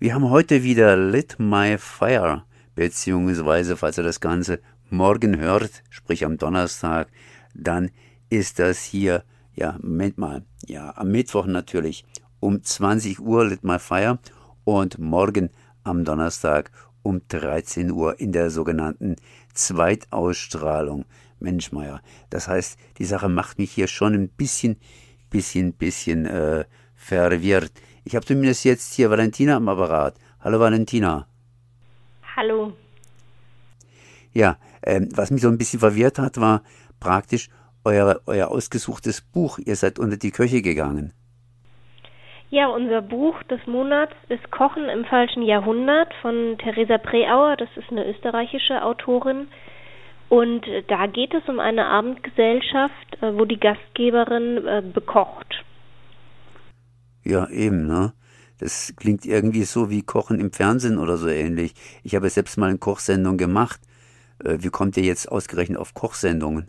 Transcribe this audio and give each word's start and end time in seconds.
Wir 0.00 0.14
haben 0.14 0.30
heute 0.30 0.62
wieder 0.62 0.96
Lit 0.96 1.40
My 1.40 1.76
Fire, 1.76 2.44
beziehungsweise, 2.76 3.76
falls 3.76 3.98
ihr 3.98 4.04
das 4.04 4.20
Ganze 4.20 4.60
morgen 4.90 5.40
hört, 5.40 5.82
sprich 5.90 6.24
am 6.24 6.38
Donnerstag, 6.38 7.08
dann 7.52 7.90
ist 8.30 8.60
das 8.60 8.84
hier, 8.84 9.24
ja, 9.54 9.76
Moment 9.82 10.16
mal, 10.16 10.44
ja, 10.64 10.96
am 10.96 11.10
Mittwoch 11.10 11.46
natürlich 11.46 12.04
um 12.38 12.62
20 12.62 13.18
Uhr 13.18 13.46
Lit 13.46 13.64
My 13.64 13.80
Fire 13.80 14.20
und 14.62 15.00
morgen 15.00 15.50
am 15.82 16.04
Donnerstag 16.04 16.70
um 17.02 17.22
13 17.26 17.90
Uhr 17.90 18.20
in 18.20 18.30
der 18.30 18.50
sogenannten 18.50 19.16
Zweitausstrahlung. 19.52 21.06
Mensch, 21.40 21.72
Meier, 21.72 22.02
das 22.30 22.46
heißt, 22.46 22.78
die 22.98 23.04
Sache 23.04 23.28
macht 23.28 23.58
mich 23.58 23.72
hier 23.72 23.88
schon 23.88 24.14
ein 24.14 24.28
bisschen, 24.28 24.76
bisschen, 25.28 25.72
bisschen 25.72 26.24
äh, 26.24 26.66
verwirrt. 26.94 27.72
Ich 28.08 28.16
habe 28.16 28.24
zumindest 28.24 28.64
jetzt 28.64 28.94
hier 28.94 29.10
Valentina 29.10 29.56
am 29.56 29.68
Apparat. 29.68 30.14
Hallo 30.42 30.58
Valentina. 30.58 31.26
Hallo. 32.36 32.72
Ja, 34.32 34.56
ähm, 34.82 35.10
was 35.14 35.30
mich 35.30 35.42
so 35.42 35.48
ein 35.48 35.58
bisschen 35.58 35.80
verwirrt 35.80 36.18
hat, 36.18 36.40
war 36.40 36.62
praktisch 37.00 37.50
euer, 37.84 38.18
euer 38.24 38.48
ausgesuchtes 38.48 39.20
Buch. 39.20 39.58
Ihr 39.58 39.76
seid 39.76 39.98
unter 39.98 40.16
die 40.16 40.30
Köche 40.30 40.62
gegangen. 40.62 41.12
Ja, 42.48 42.68
unser 42.68 43.02
Buch 43.02 43.42
des 43.42 43.60
Monats 43.66 44.14
ist 44.30 44.50
Kochen 44.50 44.88
im 44.88 45.04
falschen 45.04 45.42
Jahrhundert 45.42 46.10
von 46.22 46.56
Theresa 46.56 46.96
Preauer. 46.96 47.56
Das 47.58 47.68
ist 47.76 47.90
eine 47.90 48.08
österreichische 48.08 48.82
Autorin. 48.82 49.48
Und 50.30 50.64
da 50.86 51.06
geht 51.08 51.34
es 51.34 51.46
um 51.46 51.60
eine 51.60 51.84
Abendgesellschaft, 51.84 53.22
äh, 53.22 53.38
wo 53.38 53.44
die 53.44 53.60
Gastgeberin 53.60 54.66
äh, 54.66 54.82
bekocht. 54.82 55.47
Ja, 57.24 57.48
eben, 57.48 57.86
ne? 57.86 58.12
Das 58.58 58.94
klingt 58.96 59.24
irgendwie 59.24 59.62
so 59.62 59.88
wie 59.88 60.02
Kochen 60.02 60.40
im 60.40 60.52
Fernsehen 60.52 60.98
oder 60.98 61.16
so 61.16 61.28
ähnlich. 61.28 61.74
Ich 62.02 62.14
habe 62.16 62.28
selbst 62.28 62.58
mal 62.58 62.68
eine 62.68 62.78
Kochsendung 62.78 63.36
gemacht. 63.36 63.80
Äh, 64.44 64.58
wie 64.60 64.70
kommt 64.70 64.96
ihr 64.96 65.04
jetzt 65.04 65.30
ausgerechnet 65.30 65.78
auf 65.78 65.94
Kochsendungen? 65.94 66.68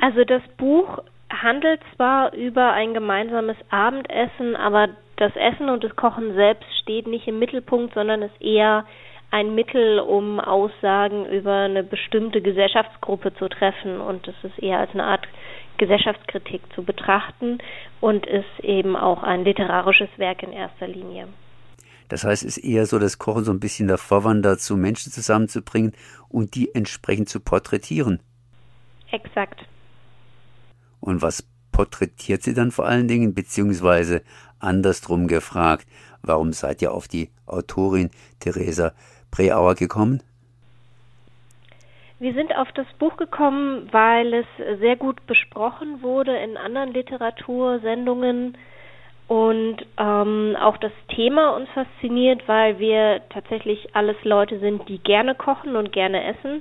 Also 0.00 0.24
das 0.24 0.42
Buch 0.56 1.02
handelt 1.30 1.80
zwar 1.94 2.34
über 2.34 2.72
ein 2.72 2.94
gemeinsames 2.94 3.56
Abendessen, 3.70 4.56
aber 4.56 4.88
das 5.16 5.32
Essen 5.36 5.68
und 5.68 5.84
das 5.84 5.94
Kochen 5.94 6.34
selbst 6.34 6.66
steht 6.82 7.06
nicht 7.06 7.28
im 7.28 7.38
Mittelpunkt, 7.38 7.94
sondern 7.94 8.22
ist 8.22 8.40
eher 8.40 8.86
ein 9.30 9.54
Mittel, 9.54 10.00
um 10.00 10.40
Aussagen 10.40 11.26
über 11.26 11.52
eine 11.52 11.84
bestimmte 11.84 12.40
Gesellschaftsgruppe 12.40 13.32
zu 13.34 13.48
treffen 13.48 14.00
und 14.00 14.26
es 14.26 14.34
ist 14.42 14.58
eher 14.58 14.78
als 14.78 14.90
eine 14.92 15.04
Art 15.04 15.26
Gesellschaftskritik 15.80 16.60
zu 16.74 16.84
betrachten 16.84 17.58
und 18.00 18.26
ist 18.26 18.62
eben 18.62 18.96
auch 18.96 19.22
ein 19.22 19.44
literarisches 19.44 20.10
Werk 20.18 20.42
in 20.42 20.52
erster 20.52 20.86
Linie. 20.86 21.26
Das 22.10 22.24
heißt, 22.24 22.44
es 22.44 22.58
ist 22.58 22.64
eher 22.64 22.84
so 22.84 22.98
das 22.98 23.18
Kochen 23.18 23.44
so 23.44 23.50
ein 23.50 23.60
bisschen 23.60 23.88
der 23.88 23.96
Vorwand 23.96 24.44
dazu, 24.44 24.76
Menschen 24.76 25.10
zusammenzubringen 25.10 25.92
und 26.28 26.54
die 26.54 26.74
entsprechend 26.74 27.30
zu 27.30 27.40
porträtieren. 27.40 28.20
Exakt. 29.10 29.64
Und 31.00 31.22
was 31.22 31.48
porträtiert 31.72 32.42
sie 32.42 32.52
dann 32.52 32.72
vor 32.72 32.86
allen 32.86 33.08
Dingen, 33.08 33.32
beziehungsweise 33.32 34.22
andersrum 34.58 35.28
gefragt, 35.28 35.86
warum 36.20 36.52
seid 36.52 36.82
ihr 36.82 36.92
auf 36.92 37.08
die 37.08 37.30
Autorin 37.46 38.10
Theresa 38.38 38.92
Preauer 39.30 39.76
gekommen? 39.76 40.22
Wir 42.20 42.34
sind 42.34 42.54
auf 42.54 42.70
das 42.72 42.86
Buch 42.98 43.16
gekommen, 43.16 43.88
weil 43.92 44.34
es 44.34 44.46
sehr 44.78 44.96
gut 44.96 45.26
besprochen 45.26 46.02
wurde 46.02 46.36
in 46.36 46.58
anderen 46.58 46.92
Literatursendungen 46.92 48.58
und 49.26 49.76
ähm, 49.96 50.54
auch 50.60 50.76
das 50.76 50.92
Thema 51.08 51.56
uns 51.56 51.70
fasziniert, 51.70 52.46
weil 52.46 52.78
wir 52.78 53.22
tatsächlich 53.30 53.96
alles 53.96 54.22
Leute 54.22 54.58
sind, 54.58 54.86
die 54.90 54.98
gerne 54.98 55.34
kochen 55.34 55.76
und 55.76 55.92
gerne 55.92 56.22
essen. 56.24 56.60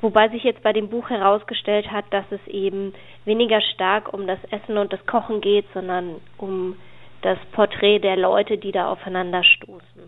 Wobei 0.00 0.28
sich 0.30 0.42
jetzt 0.42 0.64
bei 0.64 0.72
dem 0.72 0.88
Buch 0.88 1.10
herausgestellt 1.10 1.92
hat, 1.92 2.06
dass 2.10 2.24
es 2.32 2.44
eben 2.48 2.92
weniger 3.24 3.60
stark 3.60 4.12
um 4.12 4.26
das 4.26 4.40
Essen 4.50 4.78
und 4.78 4.92
das 4.92 5.06
Kochen 5.06 5.40
geht, 5.40 5.66
sondern 5.74 6.16
um 6.38 6.74
das 7.20 7.38
Porträt 7.52 8.00
der 8.00 8.16
Leute, 8.16 8.58
die 8.58 8.72
da 8.72 8.90
aufeinander 8.90 9.44
stoßen. 9.44 10.01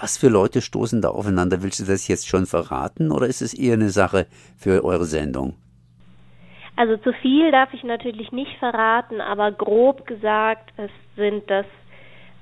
Was 0.00 0.16
für 0.16 0.28
Leute 0.28 0.60
stoßen 0.60 1.02
da 1.02 1.08
aufeinander? 1.08 1.62
Willst 1.62 1.80
du 1.80 1.84
das 1.84 2.06
jetzt 2.06 2.28
schon 2.28 2.46
verraten 2.46 3.10
oder 3.10 3.26
ist 3.26 3.42
es 3.42 3.52
eher 3.52 3.74
eine 3.74 3.90
Sache 3.90 4.26
für 4.56 4.84
eure 4.84 5.04
Sendung? 5.04 5.54
Also 6.76 6.96
zu 6.98 7.12
viel 7.14 7.50
darf 7.50 7.74
ich 7.74 7.82
natürlich 7.82 8.30
nicht 8.30 8.56
verraten, 8.60 9.20
aber 9.20 9.50
grob 9.50 10.06
gesagt, 10.06 10.72
es 10.76 10.92
sind 11.16 11.50
das 11.50 11.66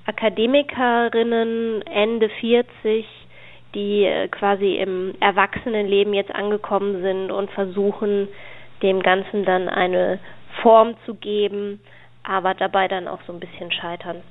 Akademikerinnen 0.04 1.80
Ende 1.86 2.28
40, 2.28 3.06
die 3.74 4.04
äh, 4.04 4.28
quasi 4.28 4.76
im 4.76 5.14
Erwachsenenleben 5.20 6.12
jetzt 6.12 6.34
angekommen 6.34 7.00
sind 7.00 7.30
und 7.30 7.50
versuchen, 7.52 8.28
dem 8.82 9.02
Ganzen 9.02 9.46
dann 9.46 9.70
eine 9.70 10.18
Form 10.60 10.94
zu 11.06 11.14
geben, 11.14 11.80
aber 12.22 12.52
dabei 12.52 12.88
dann 12.88 13.08
auch 13.08 13.20
so 13.26 13.32
ein 13.32 13.40
bisschen 13.40 13.72
scheitern. 13.72 14.22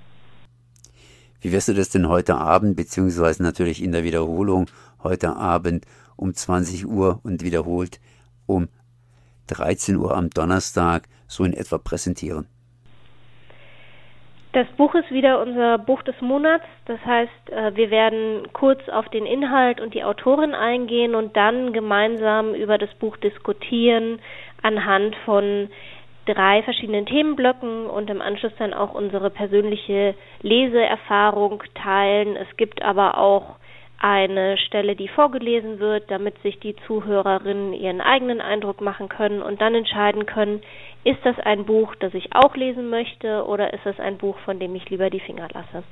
Wie 1.46 1.52
wirst 1.52 1.68
du 1.68 1.76
das 1.76 1.90
denn 1.92 2.10
heute 2.10 2.38
Abend, 2.38 2.76
beziehungsweise 2.76 3.44
natürlich 3.44 3.84
in 3.84 3.92
der 3.92 4.04
Wiederholung 4.04 4.66
heute 5.04 5.36
Abend 5.36 5.86
um 6.16 6.34
20 6.34 6.88
Uhr 6.88 7.20
und 7.22 7.44
wiederholt 7.44 8.00
um 8.48 8.68
13 9.46 9.98
Uhr 9.98 10.18
am 10.18 10.32
Donnerstag 10.32 11.04
so 11.28 11.44
in 11.44 11.54
etwa 11.54 11.78
präsentieren? 11.78 12.48
Das 14.54 14.66
Buch 14.76 14.96
ist 14.96 15.12
wieder 15.12 15.40
unser 15.40 15.78
Buch 15.78 16.02
des 16.02 16.20
Monats. 16.20 16.66
Das 16.86 17.00
heißt, 17.06 17.52
äh, 17.52 17.76
wir 17.76 17.92
werden 17.92 18.48
kurz 18.54 18.80
auf 18.90 19.08
den 19.10 19.28
Inhalt 19.28 19.80
und 19.80 19.94
die 19.94 20.04
Autorin 20.04 20.56
eingehen 20.56 21.14
und 21.14 21.38
dann 21.38 21.74
gemeinsam 21.74 22.56
über 22.56 22.80
das 22.80 22.92
Buch 22.96 23.18
diskutieren 23.18 24.20
anhand 24.64 25.16
von 25.26 25.70
drei 26.26 26.64
verschiedenen 26.64 27.06
Themenblöcken 27.06 27.88
und 27.88 28.10
im 28.10 28.22
Anschluss 28.22 28.54
dann 28.58 28.74
auch 28.74 28.94
unsere 28.94 29.30
persönliche 29.30 30.16
Leseerfahrung 30.42 31.64
teilen. 31.76 32.36
Es 32.36 32.58
gibt 32.58 32.82
aber 32.82 33.18
auch 33.18 33.56
eine 33.98 34.58
Stelle, 34.58 34.96
die 34.96 35.08
vorgelesen 35.08 35.80
wird, 35.80 36.12
damit 36.12 36.42
sich 36.44 36.60
die 36.60 36.76
Zuhörerinnen 36.86 37.74
ihren 37.74 38.02
eigenen 38.02 38.42
Eindruck 38.42 38.82
machen 38.82 39.10
können 39.10 39.42
und 39.42 39.62
dann 39.62 39.74
entscheiden 39.74 40.26
können, 40.26 40.62
ist 41.04 41.20
das 41.24 41.40
ein 41.40 41.66
Buch, 41.66 41.96
das 41.96 42.14
ich 42.14 42.36
auch 42.36 42.56
lesen 42.56 42.90
möchte 42.90 43.46
oder 43.46 43.74
ist 43.74 43.86
es 43.86 44.00
ein 44.00 44.18
Buch, 44.18 44.38
von 44.46 44.60
dem 44.60 44.76
ich 44.76 44.90
lieber 44.90 45.10
die 45.10 45.20
Finger 45.20 45.48
lasse. 45.54 45.84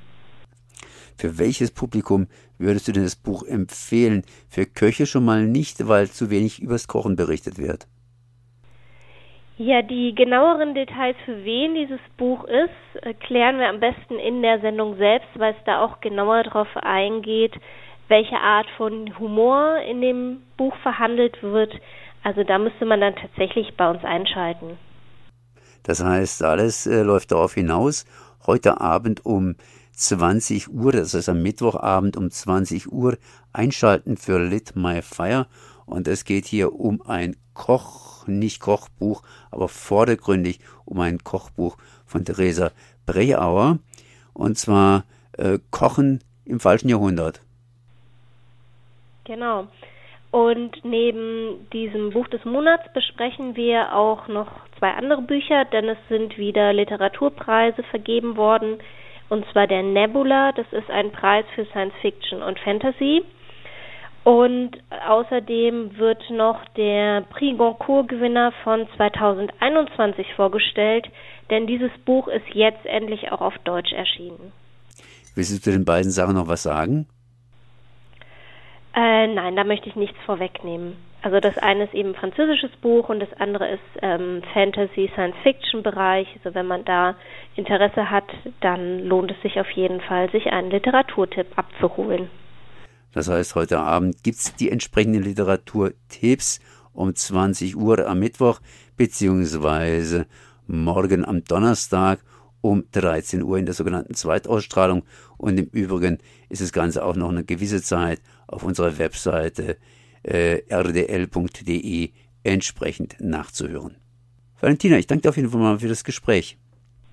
Für 1.17 1.37
welches 1.37 1.71
Publikum 1.71 2.27
würdest 2.57 2.87
du 2.87 2.91
denn 2.91 3.03
das 3.03 3.15
Buch 3.15 3.43
empfehlen? 3.43 4.23
Für 4.49 4.65
Köche 4.65 5.05
schon 5.05 5.25
mal 5.25 5.45
nicht, 5.45 5.87
weil 5.87 6.09
zu 6.09 6.29
wenig 6.29 6.61
übers 6.61 6.87
Kochen 6.87 7.15
berichtet 7.15 7.57
wird. 7.57 7.87
Ja, 9.65 9.81
die 9.81 10.13
genaueren 10.13 10.75
Details, 10.75 11.15
für 11.23 11.45
wen 11.45 11.73
dieses 11.73 12.01
Buch 12.17 12.43
ist, 12.43 13.01
äh, 13.01 13.13
klären 13.13 13.59
wir 13.59 13.69
am 13.69 13.79
besten 13.79 14.19
in 14.19 14.41
der 14.41 14.59
Sendung 14.59 14.97
selbst, 14.97 15.29
weil 15.35 15.53
es 15.53 15.63
da 15.65 15.79
auch 15.79 16.01
genauer 16.01 16.43
darauf 16.43 16.67
eingeht, 16.75 17.53
welche 18.09 18.35
Art 18.35 18.67
von 18.75 19.17
Humor 19.19 19.77
in 19.89 20.01
dem 20.01 20.41
Buch 20.57 20.75
verhandelt 20.83 21.41
wird. 21.41 21.71
Also 22.23 22.43
da 22.43 22.57
müsste 22.57 22.83
man 22.83 22.99
dann 22.99 23.15
tatsächlich 23.15 23.73
bei 23.77 23.89
uns 23.89 24.03
einschalten. 24.03 24.77
Das 25.83 26.03
heißt, 26.03 26.43
alles 26.43 26.85
äh, 26.85 27.01
läuft 27.01 27.31
darauf 27.31 27.53
hinaus, 27.53 28.05
heute 28.45 28.81
Abend 28.81 29.25
um 29.25 29.55
20 29.93 30.73
Uhr, 30.73 30.91
das 30.91 31.13
heißt 31.13 31.29
am 31.29 31.41
Mittwochabend 31.41 32.17
um 32.17 32.29
20 32.29 32.91
Uhr, 32.91 33.17
einschalten 33.53 34.17
für 34.17 34.39
Lit 34.39 34.75
My 34.75 35.01
Fire. 35.01 35.47
Und 35.85 36.09
es 36.09 36.25
geht 36.25 36.47
hier 36.47 36.73
um 36.73 37.01
ein 37.03 37.37
Koch 37.53 38.12
nicht 38.27 38.59
Kochbuch, 38.59 39.23
aber 39.51 39.67
vordergründig 39.67 40.59
um 40.85 40.99
ein 40.99 41.23
Kochbuch 41.23 41.77
von 42.05 42.25
Theresa 42.25 42.71
Breauer. 43.05 43.79
Und 44.33 44.57
zwar 44.57 45.03
äh, 45.37 45.59
Kochen 45.71 46.19
im 46.45 46.59
falschen 46.59 46.89
Jahrhundert. 46.89 47.41
Genau. 49.25 49.67
Und 50.31 50.83
neben 50.83 51.69
diesem 51.71 52.09
Buch 52.09 52.27
des 52.27 52.43
Monats 52.43 52.91
besprechen 52.93 53.55
wir 53.55 53.93
auch 53.93 54.27
noch 54.27 54.47
zwei 54.79 54.89
andere 54.91 55.21
Bücher, 55.21 55.65
denn 55.65 55.87
es 55.87 55.97
sind 56.09 56.37
wieder 56.37 56.73
Literaturpreise 56.73 57.83
vergeben 57.83 58.35
worden. 58.35 58.79
Und 59.29 59.45
zwar 59.51 59.67
der 59.67 59.83
Nebula, 59.83 60.51
das 60.51 60.65
ist 60.71 60.89
ein 60.89 61.11
Preis 61.11 61.45
für 61.53 61.65
Science 61.65 61.93
Fiction 62.01 62.41
und 62.41 62.59
Fantasy. 62.59 63.23
Und 64.23 64.71
außerdem 65.05 65.97
wird 65.97 66.29
noch 66.29 66.63
der 66.77 67.21
Prix 67.21 67.57
Goncourt-Gewinner 67.57 68.53
von 68.63 68.87
2021 68.95 70.33
vorgestellt, 70.35 71.07
denn 71.49 71.67
dieses 71.67 71.91
Buch 72.05 72.29
ist 72.29 72.47
jetzt 72.53 72.85
endlich 72.85 73.31
auch 73.31 73.41
auf 73.41 73.57
Deutsch 73.65 73.91
erschienen. 73.91 74.53
Willst 75.35 75.51
du 75.51 75.61
zu 75.61 75.71
den 75.71 75.83
beiden 75.83 76.11
Sachen 76.11 76.35
noch 76.35 76.47
was 76.47 76.63
sagen? 76.63 77.05
Äh, 78.95 79.27
nein, 79.27 79.55
da 79.55 79.63
möchte 79.63 79.89
ich 79.89 79.95
nichts 79.95 80.17
vorwegnehmen. 80.25 80.95
Also 81.23 81.39
das 81.39 81.57
eine 81.57 81.85
ist 81.85 81.93
eben 81.93 82.09
ein 82.09 82.15
französisches 82.15 82.71
Buch 82.81 83.09
und 83.09 83.19
das 83.19 83.33
andere 83.39 83.69
ist 83.69 83.81
ähm, 84.01 84.41
Fantasy, 84.53 85.09
Science-Fiction-Bereich. 85.13 86.27
Also 86.35 86.53
wenn 86.53 86.67
man 86.67 86.85
da 86.85 87.15
Interesse 87.55 88.09
hat, 88.09 88.25
dann 88.61 89.05
lohnt 89.05 89.31
es 89.31 89.41
sich 89.41 89.59
auf 89.59 89.69
jeden 89.71 89.99
Fall, 90.01 90.29
sich 90.31 90.47
einen 90.47 90.69
Literaturtipp 90.69 91.57
abzuholen. 91.57 92.29
Das 93.13 93.29
heißt, 93.29 93.55
heute 93.55 93.79
Abend 93.79 94.23
gibt 94.23 94.39
es 94.39 94.55
die 94.55 94.69
entsprechenden 94.69 95.23
Literaturtipps 95.23 96.59
um 96.91 97.15
20 97.15 97.75
Uhr 97.75 98.07
am 98.07 98.19
Mittwoch, 98.19 98.59
beziehungsweise 98.97 100.25
morgen 100.67 101.25
am 101.25 101.43
Donnerstag 101.43 102.19
um 102.61 102.85
13 102.91 103.43
Uhr 103.43 103.57
in 103.57 103.65
der 103.65 103.75
sogenannten 103.75 104.13
Zweitausstrahlung. 104.13 105.03
Und 105.37 105.59
im 105.59 105.65
Übrigen 105.67 106.19
ist 106.49 106.61
das 106.61 106.71
Ganze 106.71 107.03
auch 107.03 107.15
noch 107.15 107.29
eine 107.29 107.43
gewisse 107.43 107.81
Zeit 107.81 108.21
auf 108.47 108.63
unserer 108.63 108.97
Webseite 108.97 109.77
äh, 110.23 110.61
rdl.de 110.69 112.11
entsprechend 112.43 113.17
nachzuhören. 113.19 113.97
Valentina, 114.59 114.97
ich 114.97 115.07
danke 115.07 115.23
dir 115.23 115.29
auf 115.29 115.37
jeden 115.37 115.49
Fall 115.49 115.59
mal 115.59 115.79
für 115.79 115.89
das 115.89 116.03
Gespräch. 116.03 116.57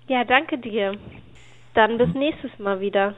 Ja, 0.08 0.24
danke 0.24 0.58
dir. 0.58 0.96
Dann 1.74 1.98
bis 1.98 2.14
nächstes 2.14 2.56
Mal 2.58 2.80
wieder. 2.80 3.16